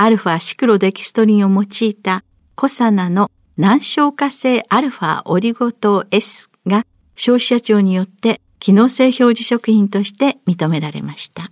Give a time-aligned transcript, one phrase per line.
[0.00, 2.22] アルファシクロデキストリンを用いた
[2.54, 11.50] コサナの難消化性アルファオリゴ糖 S が消費者庁によって機能性表示食品として認められました。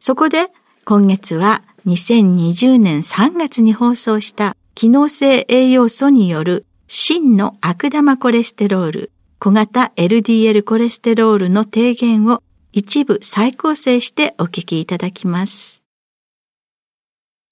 [0.00, 0.48] そこで
[0.84, 12.42] 今月は2020年3月に放送した機能性栄養素による真の悪玉コレステロール、小型 LDL コレステロールの低減を
[12.72, 15.83] 一部再構成してお聞きいただきます。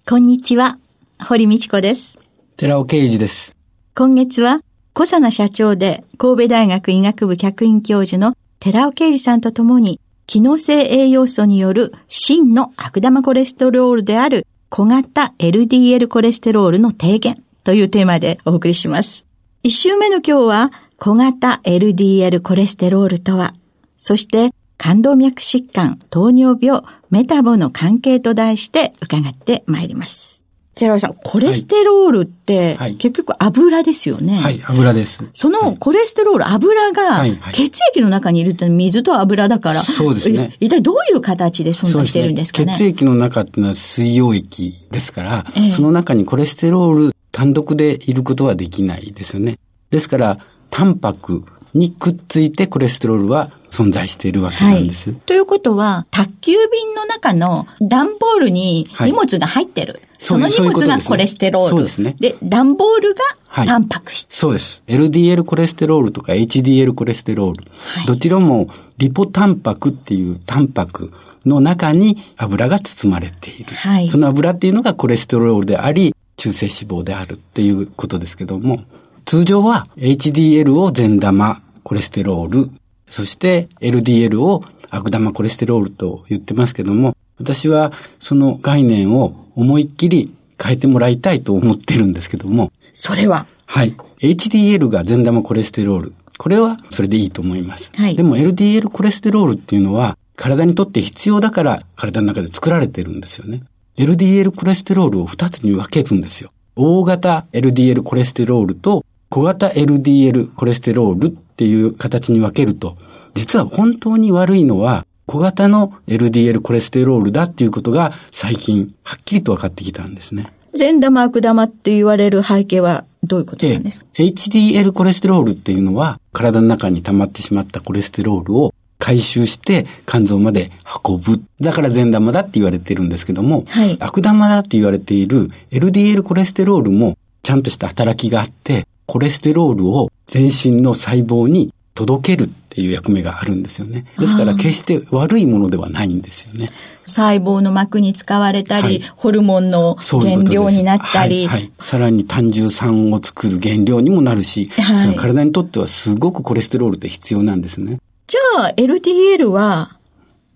[0.05, 0.79] こんにちは、
[1.25, 2.19] 堀道子です。
[2.57, 3.55] 寺尾啓二です。
[3.95, 4.61] 今月は、
[4.95, 19.25] 小佐奈社長で神戸大学医学部客員教授の寺尾啓二さんと共に、機能性栄養素による真の悪玉コレステロールである小型 LDL コレステロールの低減というテーマでお送りします。
[19.63, 23.55] 一週目の今日は小型 LDL コレステロールとは、
[23.99, 30.43] そして冠動脈疾患、糖尿病、メタボの関係と題して伺ってまいります。
[30.75, 34.39] 寺尾さん、コレステロールって、結局油ですよね。
[34.39, 35.25] はい、油です。
[35.35, 40.57] そのコレステロール、油が血液の中にいるって水と油だから、そうですね。
[40.59, 42.75] 一体どういう形で存在してるんですかね？
[42.77, 49.61] 血液の中っていうのは水溶液ですから、えその中にコレステロール単独でいることはできないですよね。
[49.91, 50.39] ですから、
[50.71, 55.11] タンパクにくっついてコレステロールは存在しているわけなんです。
[55.11, 59.95] はい、ということは、宅急便の中の段ボールに荷物が入ってる。
[59.95, 61.71] はい、その荷物がコレステロール。
[61.71, 62.15] そうですね。
[62.21, 64.83] で、段ボールがタンパク質、はい、そうです。
[64.87, 67.65] LDL コレステロールとか HDL コレステロール。
[68.07, 68.69] どちらも
[68.99, 71.11] リポタンパクっていうタンパク
[71.47, 73.75] の中に油が包まれている。
[74.11, 78.85] その油っていうのがコレステロールであり、中性脂肪であるっていうことですけども、
[79.25, 82.71] 通常は HDL を善玉コレステロール
[83.13, 92.73] そして LDL を悪玉コレステロールと言ってますけども、私はその概念を思いっきり変えてもらいたいと思ってるんですけども。
[92.95, 93.47] それは？
[93.67, 93.95] はい。
[94.21, 96.15] HDL が善玉コレステロール。
[96.39, 97.93] これはそれでいいと思います。
[97.95, 98.17] はい。
[98.17, 103.63] でも LDL コレステロールっていうのは体にとって必要だから体の中で作られてるんですよね。
[103.99, 106.51] LDL コレステロールを2つに分けるんですよ。
[106.77, 112.97] 大型 LDL コレステロールと小型 LDL コレステロールっていう形に分けると、
[113.35, 120.53] 実は本当に悪いのは小型の LDL コレステロールだっていうことが最近はっきりと分かってきたんですね。
[120.75, 130.71] 善玉悪玉って言われる背景はどういうことなんですか、え ?HDL コレステロールっていうのは体の中に溜まってしまったコレステロールを回収して肝臓まで
[131.05, 131.43] 運ぶ。
[131.61, 144.07] だから善玉だって言われてるんですけども、はい、悪玉だって言われている LDL コレステロールもちゃんとした働きがあって、コレステロールを全身の細胞に届けるっていう役目があるんですよね。
[144.19, 146.71] ですから決して悪いものではないんですよね。
[147.05, 151.47] 細胞の膜に使われたり、はい、ホルモンの原料になったり。
[151.47, 157.99] はい、はい、さらに単純酸を作る原料にもなるし、はい、その体にとってはすごくコレステロールって必要なんですね。
[158.27, 159.99] じゃあ LDL は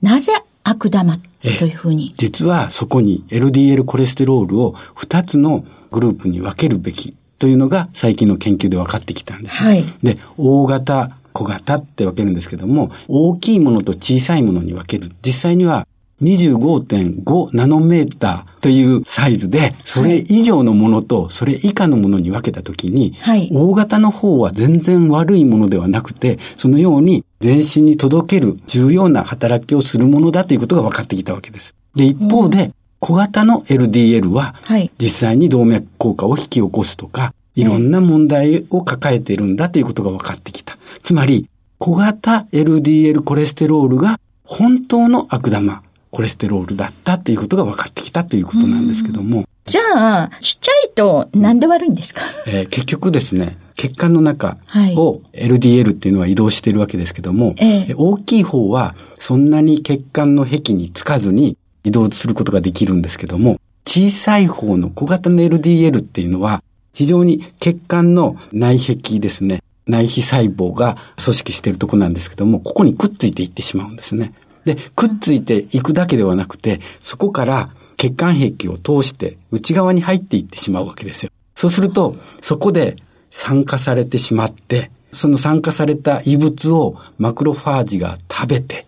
[0.01, 0.33] なぜ
[0.69, 9.63] 悪玉というふうに実はそこに LDL コレステロールを2つのグループに分けるべきというのが最近の研究で分かってきたんです。
[9.63, 15.13] はい、で、大型、小型って分けるんですけども、大きいものと小さいものに分ける。
[15.25, 15.87] 実際には
[16.23, 31.75] 25.5ナノメーターというサイズで、それ以上のものとそれ以下のものに分けたときに、はい、大型の方は全然悪いものではなくて、そのように全身に届ける重要な働きをするものだということが分かってきたわけです。
[31.95, 34.55] で、一方で、小型の LDL は、
[34.99, 40.79] 実際に動脈硬化を引き起こすとか、いろんな問題を抱えているんだということが分かってきた。
[41.03, 41.49] つまり、
[41.79, 49.47] 小型 LDL コレステロールが本当の悪玉コレステロールだったということが分かってきたということなんですけども。
[49.67, 49.83] じゃ
[50.25, 54.57] あ、ちっちゃいとなんで悪いんですか、えー、結局ですね、血管の中
[54.97, 66.63] を LDL っていうのは移動しているわけですけども、はい大きい方はそんなに血管の壁につかずに移動することができるんですけども、小さい方の小型の LDL っていうのは
[66.93, 74.33] 非常に血管の内壁ですね、内皮細胞が組織しているとこなんですけども、ここにくっついていってしまうんですね。
[74.67, 81.31] で、くっついていくだけではなくて、そこから血管壁を通して内側に入っていってしまうわけですよ。
[81.55, 82.97] そうすると、そこで
[83.31, 88.87] 酸化されてしまって、その酸化された異物をマクロファージが食べて、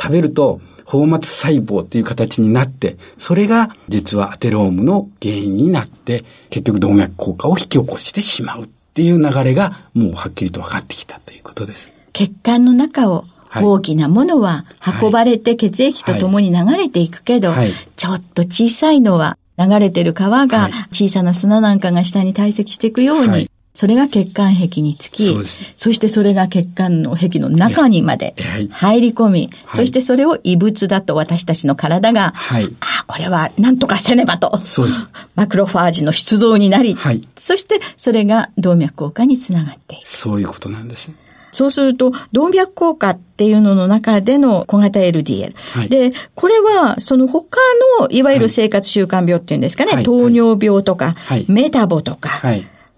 [0.00, 11.90] 食べると泡沫細胞という形になって、それが実はアテロームの原因になって、結局動脈硬化を引き起こしてしまうっていう流れがもうはっきりと分かってきたということです。
[12.12, 14.64] 血管の中を大きなものは
[15.00, 17.54] 運ばれて血液とともに流れていくけど、
[17.96, 25.36] ちょっと小さいのは流れてる川が小さな砂なんかが下に堆積していくように、それが血管壁につき、
[25.76, 28.34] そしてそれが血管の壁の中にまで
[28.70, 34.60] 入り込み、そしてそれを異物だと私たちの体が、はい、ああ、これは何とかせねばと、
[35.36, 40.08] マクロファージの出動になり、はい、そしてそれが動脈硬化につながっていく。
[40.08, 41.10] そういうことなんです。
[41.58, 45.54] そうすると、動脈硬化っていうのの中での小型 LDL。
[45.72, 47.58] はい、で、これは、その他
[47.98, 52.28] の、いわゆる生活習慣病っていうんですかね、はい、糖尿病とか、はい、メタボとか、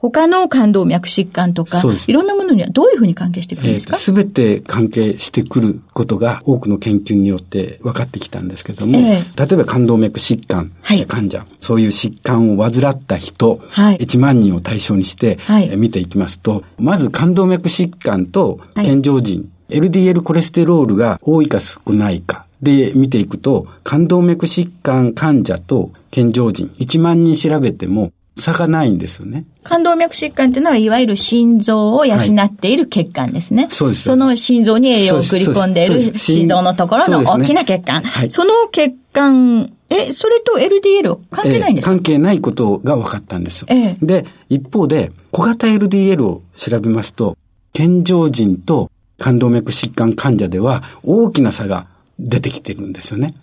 [0.00, 3.96] 他の冠動脈疾患とか、いろんなものにはどういうふうに関係してくるんですか？
[3.98, 29.44] すべ、えー、て関係してくることが多くの研究によって分かってきたんですけども、えー、例えば冠動脈疾患、はい、患者、そういう疾患を患った人、はい、1万人を対象にして、はい、見ていきますと、まず冠動脈疾患と健常人、はい、LDL コレステロールが多いか少ないか、で見ていくと、冠動脈疾患患者と健常人、1万人調べても、差がないんですよね。
[29.62, 33.64] 冠動脈疾患っていうのは、いわゆる心臓を養っている血管ですね。
[33.64, 34.02] はい、そうです。
[34.02, 38.02] その心臓に栄養を送り込んでいる心臓のところの大きな血管。
[38.02, 43.66] そ、ねはい、その血管、え、それと LDL 関係ないんですか、えー、関係ないことが分かったんですよ。
[43.70, 47.36] えー、で、一方で、小型 LDL を調べますと、
[47.72, 51.86] 健常人と冠動脈疾患患者では大きな差が
[52.18, 53.34] 出てきてるんですよね。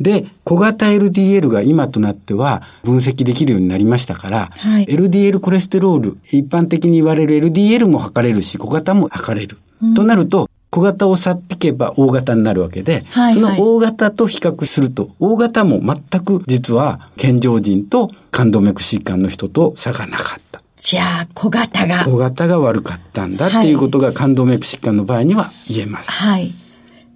[0.00, 9.58] で、小型 LDL が今となっては分析できるようになりましたから、はい、LDL コレステロール、一般的に言われる LDL も測れるし、小型も測れる。
[9.82, 20.60] うん、となると、小型を去っていけば大型になるわけで、はいはい、その大型と比較すると、大型も全く実は健常人と冠動脈疾患の人と差がなかった。
[20.76, 22.04] じゃあ、小型が。
[22.04, 26.10] 小型が悪かったんだっていうことが冠動脈疾患の場合には言えます。
[26.10, 26.52] はい。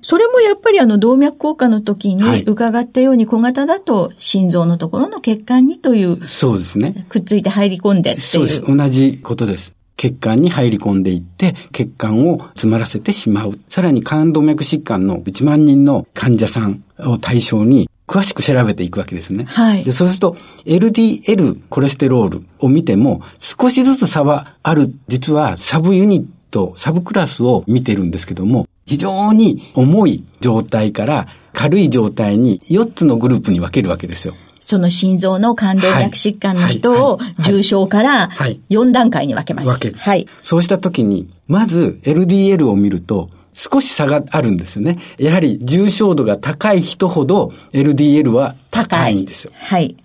[0.09, 6.27] それもやっぱりあの動脈硬化の時に伺ったように小型だと心臓のところの血管にという。
[6.27, 7.05] そうですね。
[7.11, 8.17] くっついて入り込んで。
[8.17, 8.63] そうです。
[8.63, 9.75] 同じことです。
[9.99, 13.59] 血管に入り込んでいって、血管を詰まらせてしまう。
[13.69, 19.45] さらに冠動脈疾患の1万人の患者さんを対象に、詳しく調べていくわけですね。
[19.45, 19.85] はい。
[19.85, 34.35] でそうすると、LDL コレステロールを見ても、少しずつ差はある、実はサブユニット、サブクラスを見てるんですけども、非常に重い状態から軽い状態に4つのグループに分けるわけですよ。
[34.59, 38.31] その心臓の冠動脈疾患の人を重症から
[38.71, 39.69] 4段階に分けます。
[39.69, 39.97] 分ける。
[39.99, 40.27] はい。
[40.43, 44.99] そうしたときに、まず LDL を見ると、少し差があるんですよね。
[45.19, 49.53] やはり重症度が高い人ほど LDL は高いんですよ。
[49.55, 49.97] はい。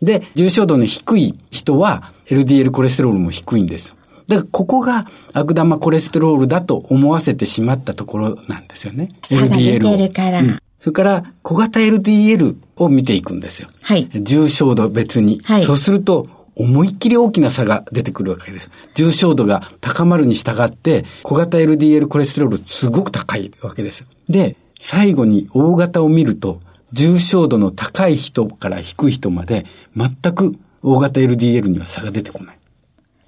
[0.00, 3.96] で、重症度の低い人は LDL コレステロールも低いんですよ。
[4.30, 9.08] だからここが悪玉コレステロールだと思わせてしまったところなんですよね。
[9.22, 9.96] LDL を。
[9.96, 13.68] るから、うん、それから小型 LDL を見ていくんですよ。
[13.82, 14.08] はい。
[14.14, 15.40] 重症度別に。
[15.44, 15.64] はい。
[15.64, 18.70] そうすると、思いっきり大きな差が出てくるわけです。
[18.94, 24.04] 重症度が高まるに従って、小型 LDL コレステロールすごく高いわけです。
[24.28, 26.60] で、最後に大型を見ると、
[26.92, 29.64] 重症度の高い人から低い人まで、
[29.96, 32.59] 全く大型 LDL には差が出てこない。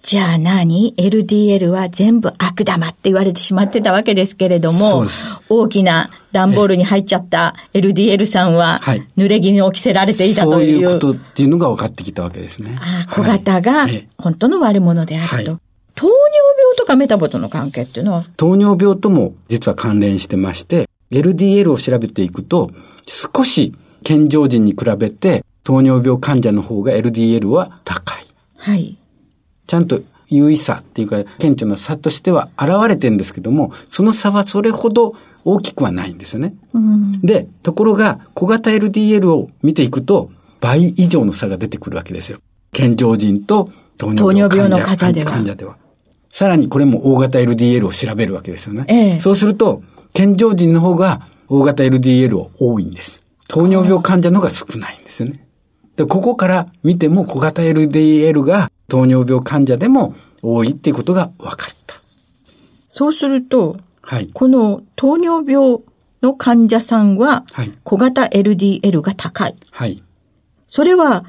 [0.02, 5.04] じゃあ何 ?LDL は全部悪玉って言われてしまってたわけですけれども、
[5.48, 8.80] 大きな段ボールに入っちゃった LDL さんは、
[9.16, 10.86] 濡れ衣を着せられていたという。
[10.86, 12.76] そういうことっていうのが分かってきたわけですね。
[12.80, 13.86] ああ、小型が
[14.18, 15.34] 本当の悪者であると。
[15.34, 15.44] はい、
[15.94, 18.24] 糖尿病とかメタボとの関係っていうのは？
[18.36, 22.72] 糖尿病とも実は関連してまして、LDL を調べていくと、
[23.06, 28.26] 少し健常人に比べて糖尿病患者の方が LDL は高い。
[28.56, 28.98] はい。
[29.72, 35.14] ちゃんと優位さっていうか、顕著な差としては現れてるんですけども、その差はそれほど
[35.46, 36.54] 大きくはないんですよね。
[36.74, 42.38] うん、で、ところが小型 LDL を見ていくと、倍以上の差が出てくるわけですよ。
[42.70, 45.30] 健常人と糖尿病の方では。
[45.30, 45.78] 患者では。
[46.28, 48.84] さらにこれも大型 LDL を調べるわけですよね。
[48.88, 53.24] ええ、そうすると、健常人の方が大型 LDL を多いんです。
[53.48, 55.41] 糖尿病患者の方が少ないんですよね。
[56.02, 61.96] で、ここから見ても小型 LDL が糖尿病患者でも多いっていうことが分かった。
[62.88, 65.78] そうすると、はい、この糖尿病
[66.22, 67.44] の患者さんは、
[67.84, 69.56] 小型 LDL が高い。
[69.70, 70.02] はい。
[70.66, 71.24] それは、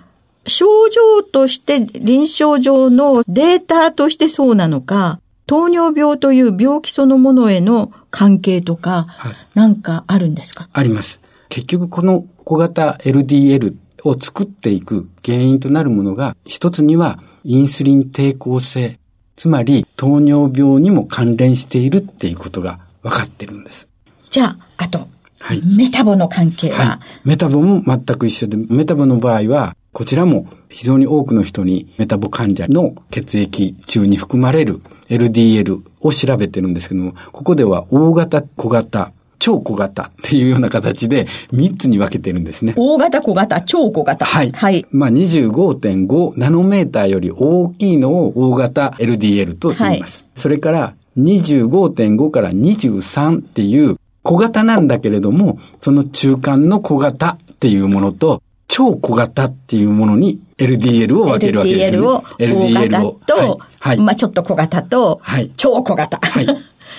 [0.46, 9.08] 症状として臨床上のデータとしてそうなのか、糖尿病という病気そのものへの関係とか、
[9.56, 10.68] なんかあるんですか？
[10.74, 11.20] あります。
[11.50, 19.00] 結局この小型 LDL を作っていく原因となるものが、一つにはインスリン抵抗性
[19.36, 23.90] つまり糖尿病にも関連しているっていうことが分かってるんです。
[24.30, 25.08] じゃあ、あと、
[25.40, 42.74] はい、メタボの関係は、はい、メタボも全く一緒で、メタボの場合は、こちらも非常に多くの人にメタボ患者の血液中に含まれる LDL を調べてるんですけども、ここでは大型、小型、超小型っていうような形で3つに分けてるんですね。
[42.75, 44.25] 大型、小型、超小型。
[44.25, 44.52] はい。
[44.52, 44.86] はい。
[44.92, 50.24] まあ25.5ナノメーターより大きいのを大型 LDL と言います。
[50.24, 62.00] はい、それから25.5から23っていう小型なんだけれども、その中間の小型っていうものと、超小型っていうものに LDL を分けるわけですね。
[62.00, 63.20] LDL を、LDL を。
[63.28, 66.18] と、はい、はい、まあちょっと小型と、はい、超小型。
[66.18, 66.48] はい。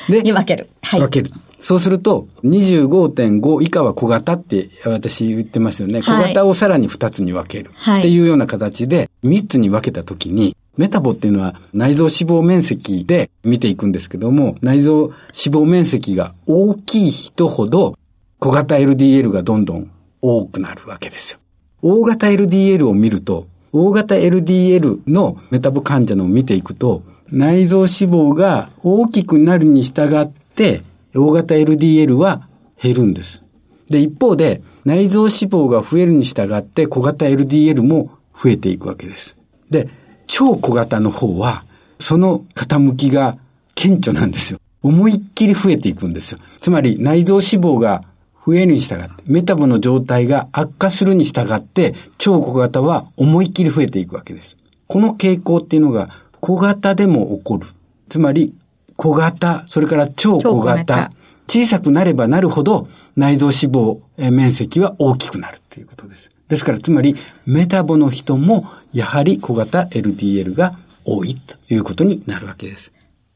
[0.09, 0.69] で、 に分ける。
[0.83, 1.01] はい。
[1.01, 1.31] 分ける。
[1.65, 6.03] そうすると、25.5以下は小型って私言ってますよね。
[6.03, 7.71] 小型をさらに2つに分ける。
[8.01, 17.97] っていうような形で、3つに分けたときに、メタボっていうのは内臓脂肪面積で見ていくんですけども、内臓脂肪面積が大きい人ほど
[18.41, 19.91] 小型 LDL がどんどん
[20.21, 21.39] 多くなるわけですよ。
[21.81, 30.83] 大型 LDL を見ると、大型 LDL のメタボ患者のを見ていくと、内臓脂肪が大きくなるに従って、
[31.15, 32.49] 大型 LDL は
[32.81, 33.43] 減るんです。
[33.89, 39.37] で、一方で、内臓脂肪が増えるに従って小型 LDL も増えていくわけです。
[39.71, 39.89] で、
[40.27, 41.65] 超小型の方は、
[41.99, 43.39] その傾きが
[43.75, 44.59] 顕著なんですよ。
[44.83, 46.39] 思いっきり増えていくんですよ。
[46.61, 48.03] つまり内臓脂肪が
[48.47, 54.57] 増えるに従って、メタボの状態が悪化するに従って、超小型は思いっきり増えていくわけです。
[54.87, 57.67] この傾向っていうのが小型でも起こる。
[58.11, 58.55] つまり
[58.97, 61.11] 小型、それから超小型。
[61.47, 66.31] 小さくなればなるほど内臓脂肪面積は大きくなるということです。
[66.49, 72.93] ですから、つまりメタボの人もやはり小型 LDL が多いということになるわけです。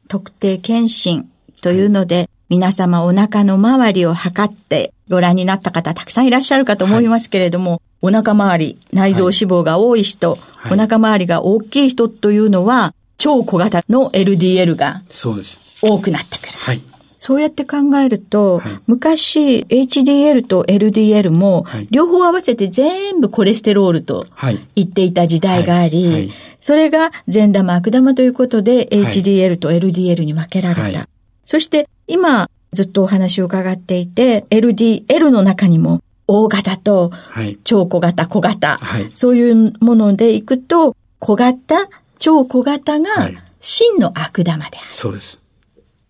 [0.07, 1.29] 特定検診
[1.61, 15.03] というので、はい、皆様お腹の周りを測ってご覧になった方たくさんいらっしゃるかと思いますけれども、はい、お腹周り、内臓脂肪が多い人、はい、お腹周りが大きい人というのは、超小型の LDL が
[15.81, 16.57] 多くなってくる。
[16.57, 16.81] はい。
[17.19, 24.25] そうやって考えると、はい、昔 HDL と LDL も、両方合わせて全部コレステロールと
[24.75, 26.13] 言っていた時代があり、はい。
[26.13, 31.07] はい、それが善玉悪玉ということで HDL と LDL に分けられた。
[31.43, 37.11] そして今ずっとお話を伺っていて、LDL の中にも大型と
[37.65, 38.79] 超小型、小型、
[39.11, 44.87] そういうものでいくと、小型、超小型が真の悪玉である。
[44.91, 45.39] そうです。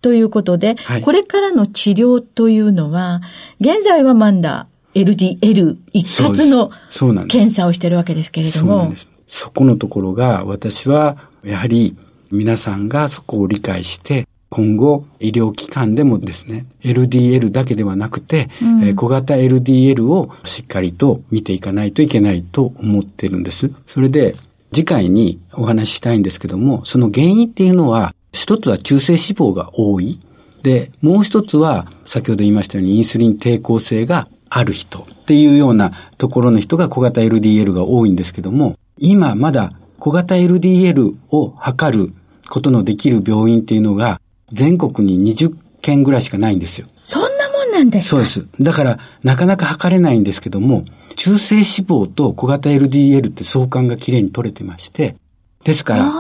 [0.02, 3.22] ということで、はい、これからの治療というのは、
[3.60, 6.72] 現在はまだ LDL 一括の
[7.28, 8.94] 検査をしてるわけですけれども。
[8.96, 11.96] そそこのところが私はやはり
[12.32, 23.72] 皆さんがそこを理解して今後医療機関でもですね LDL だけではなくて、うん、小型 LDL をしっかりと見ていかないといけないと思ってるんです。
[23.86, 24.36] それで
[24.72, 30.20] 次回にお話ししたいんですけども、その原因っていうのは、一つは中性脂肪が多い。
[30.62, 42.14] で、もう一つは、先ほど言いましたようにインスリン抵抗性がある人っていうようなところの人が小型 LDL が多いんですけども、今まだ小型 LDL を測る
[42.50, 44.22] ことのできる病院っていうのが、
[44.52, 46.88] 全国に20件ぐらいしかないんですよ。
[47.04, 47.29] そん
[47.72, 48.18] もんなんですか？
[48.18, 48.46] そうです。
[48.62, 50.86] だから、なかなか測れないんですけども、
[51.16, 55.16] 中性脂肪と小型 LDL って相関がきれいに取れてまして、
[55.64, 56.12] ですから、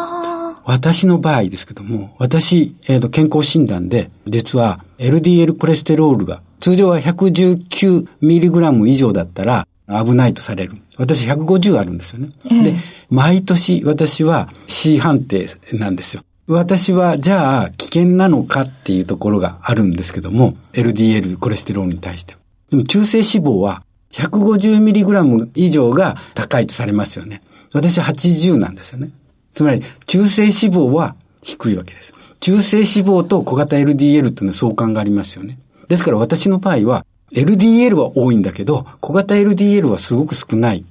[0.65, 10.73] 私の場合ですけども、私、えー、と健康診断で、実は LDL コレステロールが、通常は 119mg 以上だったら危ないとされる。
[10.97, 12.29] 私150あるんですよね。
[12.45, 12.75] えー、で、
[13.09, 16.23] 毎年私は C 判定なんですよ。
[16.51, 22.35] 私はじゃあ危険なのかっていうところがあるんですけども、LDL コレステロールに対して。
[22.71, 27.43] でも中性脂肪は 150mg 以上が高いとされますよね。
[27.71, 29.11] 私は80なんですよね。
[29.53, 32.15] つまり、中性脂肪は低いわけです。
[32.39, 35.59] 中性脂肪と小型 LDL っていうのは相関がありますよね。
[35.87, 40.83] ですから私の場合は、LDL は多いんだけど、小型 LDL はすごく少ない。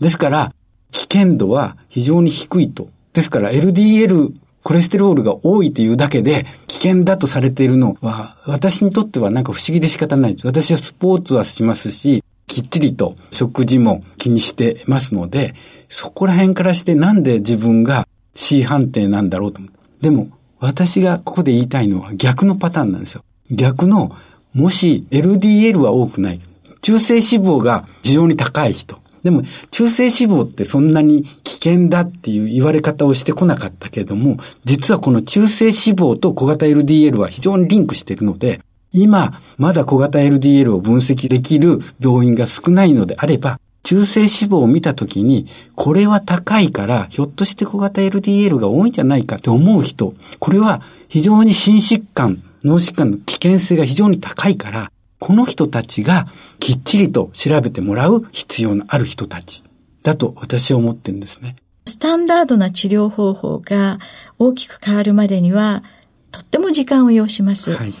[0.00, 0.52] ですから、
[0.92, 2.90] 危険度は非常に低いと。
[3.14, 4.34] ですから LDL
[4.68, 10.36] コレステロールが多いというだけで危険だとされているのは、私にとってはなんか不思議で仕方ない。
[10.44, 15.54] 私はスポーツはしますし、きっちりと食事も気にしてますので、
[15.88, 20.02] そこら辺からしてなんで自分が C 判定なんだろうと思う。
[20.02, 20.28] でも、
[20.60, 23.24] 私がここで言いたいのは逆のパターンなんですよ。
[23.50, 24.14] 逆の、
[24.52, 26.40] もし LDL は多くない。
[26.82, 29.00] 中性脂肪が非常に高い人。
[29.22, 38.60] でも、中性脂肪ってそんなに危険だっていう言われ方をしてこなかったけれども、実はこの中性脂肪と小型 LDL は非常にリンクしているので、
[38.92, 56.28] 今、まだ小型 LDL を分析できる病院が少ないのであれば、中性脂肪を見たときに、これは高いから、ひょっとして小型 LDL が多いんじゃないかって思う人、これは非常に心疾患、脳疾患の危険性が非常に高いから、この人たちが
[56.60, 59.62] きっちりと調べてもらう必要のある人たち
[60.02, 61.56] だと私は思ってるんですね。
[61.86, 63.98] スタンダードな治療方法が
[64.38, 65.82] 大きく変わるまでには
[66.30, 67.74] とっても時間を要します。
[67.74, 67.94] はい、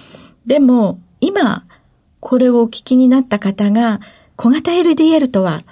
[0.46, 1.64] でも今
[2.20, 4.00] これをお聞きになった方が
[4.36, 5.64] 小型 LDL とは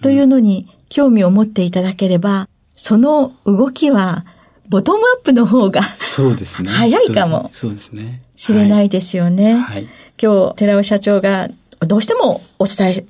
[0.00, 4.26] というのに興味を持っていただければ、その動きは
[4.68, 6.68] ボトムアップの方がそうですね。
[6.70, 7.50] 早いかも。
[7.52, 8.22] そうですね。
[8.36, 9.56] しれないですよね。
[9.56, 9.86] はい。
[10.22, 11.48] 今日、寺尾社長が
[11.80, 13.04] どうしてもお伝え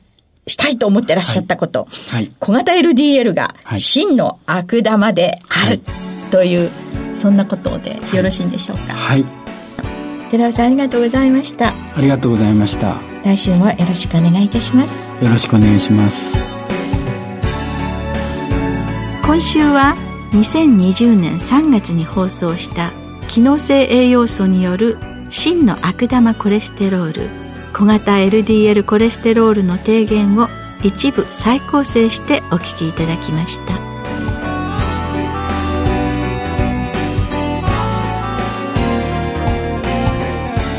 [0.46, 1.87] したいと思ってらっしゃったこと。
[2.11, 2.33] はい。
[2.38, 5.81] 小型 LDL が真の悪玉である、
[6.31, 6.70] という、
[7.14, 8.94] そんなことでよろしいんでしょうか？
[8.94, 9.27] はい。
[10.31, 11.68] 寺尾さんありがとうございました。
[11.68, 12.96] ありがとうございました。
[13.25, 15.22] 来週もよろしくお願いいたします。
[15.22, 16.35] よろしくお願いします。
[19.22, 19.94] 今週は
[20.33, 22.90] 2020年3月に放送した
[23.29, 24.96] 機能性栄養素による
[25.33, 27.29] 真の悪玉コレステロール
[27.73, 30.49] 小型 LDL コレステロールの低減を
[30.85, 33.79] 一部再構成してお聞きいただきました。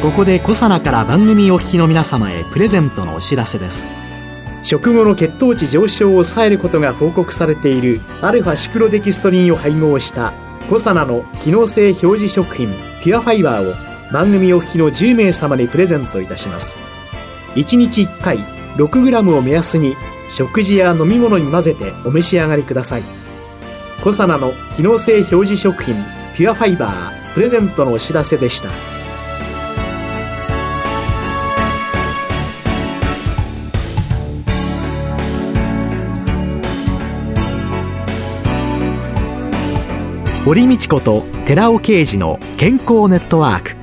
[0.03, 3.87] ここでコサナから番組お聞きの皆様へプレゼントのお知らせです。
[4.61, 10.31] 食後の血糖値上昇を抑えることが報告されているアルファシクロデキストリンを配合した
[10.69, 12.67] コサナの機能性表示食品
[13.01, 16.77] ピュアファイバーを番組お聞きの10名様にプレゼントいたします。
[17.55, 18.37] 1日1回
[18.77, 19.95] 6g を目安に
[20.29, 23.03] 食事や飲み物に混ぜてお召し上がりください。
[24.03, 25.95] コサナの機能性表示食品
[26.35, 28.69] ピュアファイバープレゼントのお知らせでした。
[40.45, 43.82] 堀道子と寺尾啓二の健康ネットワーク。